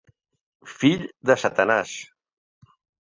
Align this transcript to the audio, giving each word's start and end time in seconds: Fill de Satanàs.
Fill 0.77 1.03
de 1.31 1.35
Satanàs. 1.43 1.93